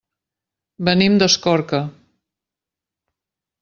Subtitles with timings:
[0.89, 1.85] Venim d'Escorca.